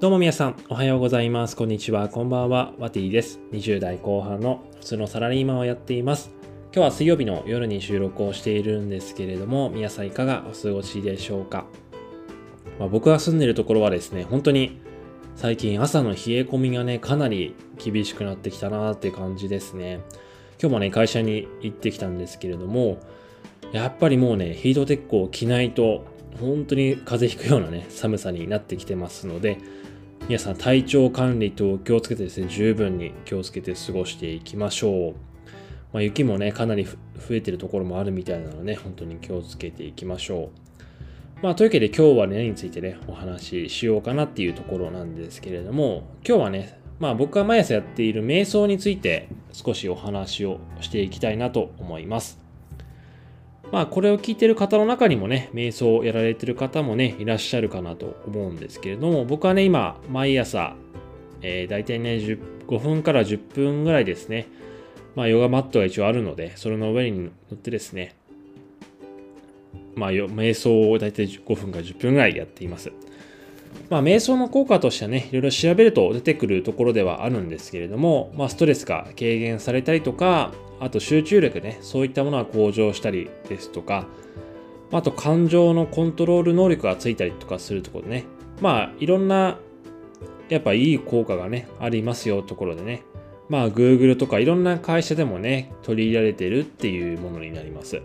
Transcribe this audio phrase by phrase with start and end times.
[0.00, 1.54] どうも皆さん、おはようございます。
[1.54, 2.72] こんにちは、こんばんは。
[2.78, 3.38] ワティです。
[3.52, 6.30] 20代後半の普通のサラリーマンをやっています。
[6.74, 11.66] 今日は水曜日の夜に収録をしているんですけれども、皆さんいかがお過ごしでしょうか。
[12.78, 14.80] まあ、僕が住んでるところはですね、本当に
[15.36, 20.00] 最近朝の冷え込みがね、かなり厳しくなってきたなーって感じですね。
[20.58, 23.00] 今日もね、会社に行ってきたんですけれども、
[23.70, 26.06] やっぱりもうね、ヒートテックを着ないと、
[26.38, 29.58] 本当に風邪ひくようなね、寒さになってきてますので、
[30.28, 35.14] 皆さん体調管理と気をつけてですね、十分に気をつけて過ごしていきましょう。
[35.92, 36.96] まあ、雪もね、かなり増
[37.30, 40.70] えてるところもあるみたいなのでね、本当に気をつけていきましょう。
[41.42, 52.39] まあ、というわけで今日はね、何についてね、お話ししようかなっていうところなんですけれども、今日はね、まあ僕が毎朝やっている瞑想について少しお話をしていきたいなと思います。
[53.72, 60.74] まあこれを聞いてる方の中にもね、瞑想をやられてる方もね、いらっしゃるかなと思うんですけれども、僕はね、今、毎朝、
[61.42, 64.48] えー、大体ね、5分から10分ぐらいですね、
[65.14, 68.16] まあヨガマットが一応あるので、それの上に乗ってですね、
[69.94, 72.92] まあ瞑想を大体5分から10分ぐらいやっています。
[73.88, 84.06] まあ、瞑想の効果としてはね、いろいろ調べると出てくるところではあるんですけれども、まあ、ストレスが軽減されたりとか、あと集中力ね、そういったものが向上したりですとか、
[84.92, 88.24] あと感情のコントロール能力がついたりとかするところでね、
[88.60, 89.58] まあ、いろんな、
[90.48, 93.02] やっぱいい効果がね、ありますよところでね、
[93.48, 98.00] まあ、Google とかいろんな会社でもね、取り入れられてるっていうものになります。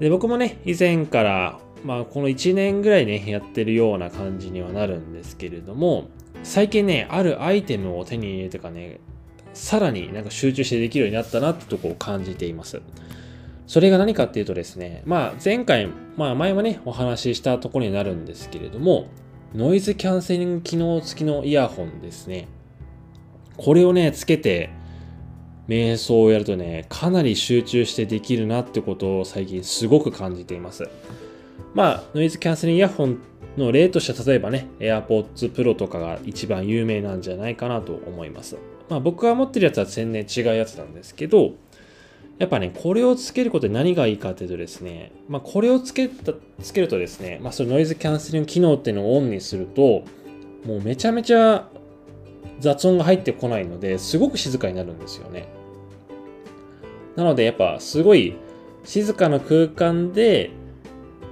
[0.00, 6.08] で、僕もね、以前からまあ、この1年ぐらいね、やってるような感じにはなるんですけれども、
[6.42, 8.98] 最近ね、あるアイテムを手に入れてかね、
[9.54, 12.82] さらになんか集中してできるようになったなってとこを感じています。
[13.68, 19.06] それが何かっていうとですね、まあ前回、まあ前はね、お話ししたところになるんですけれども、
[19.54, 22.48] ノイズキャンセリング機能付きのイヤホンですね。
[23.56, 24.70] これをね、つけて、
[25.68, 30.88] 瞑想をやるとね、かなり集中してできるなってことを最近すごく感じています。
[31.76, 33.18] まあ、ノイズキャンセリングイヤホン
[33.58, 38.56] の例としては例えばね、AirPods Pro とかが一番有名なんじゃないかなと思います。
[38.88, 41.52] まあ僕が持ってるやつは全然違うやつなんですけど、
[42.38, 46.32] やっぱね、これをつけることで何がいいかというとですね、まあこれをつけた、
[46.62, 50.02] つけるとですね、まあそのノイズキャンセリング機能っていうのをオンにすると、
[50.64, 51.68] もうめちゃめちゃ
[52.58, 55.46] 雑音が入ってこないので、すごく静かになるんですよね。
[57.16, 58.34] なのでやっぱすごい
[58.84, 60.52] 静かな空間で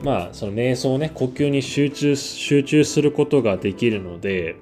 [0.05, 4.57] まあ、その瞑想ね、呼吸に集中、集中することができるので、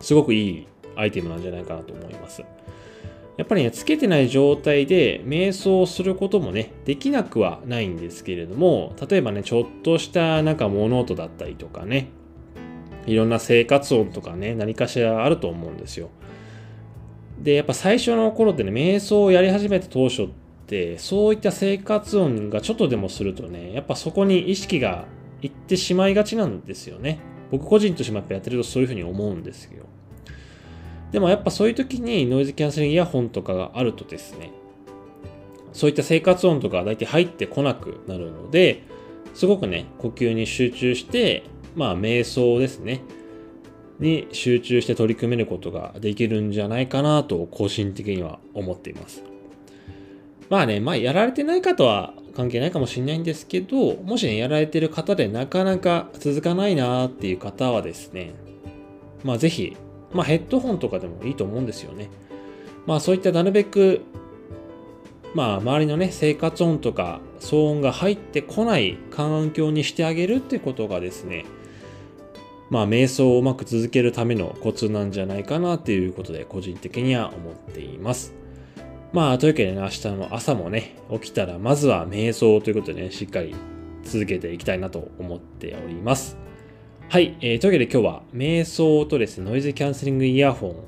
[0.00, 2.42] すごくいいアイテムなんじゃないかなと思います。
[3.36, 12.08] やっぱりね、つけてない状態で瞑想をすることもね、できなくはないんですけれども、例えばね、ちょっとしたなんか物音だったりとかね、
[13.06, 16.08] いろんな生活音とかね、何かしらあると思うんですよ。
[17.38, 20.49] で、やっぱ最初の頃ってね、瞑想をやり始めた当初って
[20.98, 25.06] そういった生活音がちょっとでもするとねやっぱそこに意識が
[25.42, 27.18] いってしまいがちなんですよね。
[27.50, 29.84] 僕個人としてもやっぱやってるとそういうふうに思うんですよ。
[31.10, 34.52] でもやっぱそういう時にノイズキャンセリングイヤホンとかがあるとですね
[35.72, 38.84] そういった生活音とか大体入ってこなくなるので
[39.34, 41.42] すごくね呼吸に集中して
[41.74, 43.02] まあ瞑想ですね。
[43.98, 49.29] に集中して取り組めることができるんじゃないかなと個人的には思っています。
[50.50, 58.34] まあね、まあやられてない方は関係ないかもしれないんですけど、もしね、やられてる方でなかなか続かないなっていう方はですね、
[59.22, 59.76] まあぜひ、
[60.12, 62.10] まあヘッドホンとかでもいいと思うんですよね。
[62.84, 64.02] まあそういったなるべく、
[65.34, 71.44] まあ周りのね、生活音とか騒音が入ってこない環境にしてあげるってことがですね、
[72.70, 78.34] まあ瞑想をうまく続けるためのコツなんじゃないかなっていうことで個人的には思っています。
[79.12, 83.54] まあ、というわけでね、明日の朝もね、起きたら、まずは瞑想ということでね、しっかり
[84.04, 86.36] 続けていきたいなと思っております。
[87.08, 90.86] はい、えー、というわけで今日は、瞑想とですね、ノイズキャンセリングイヤホ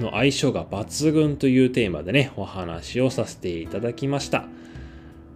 [0.00, 4.46] ンの相性が抜群というテーマでね、お話をさせていただきました。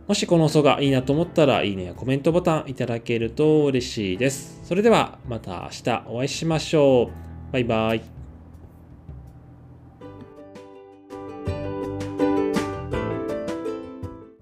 [0.08, 4.60] もしこの音がいいなと思ったら、いいねやコメントボタンいただけると嬉しいです。
[4.64, 7.10] それでは、また明日お会いしましょ
[7.50, 7.52] う。
[7.52, 8.15] バイバイ。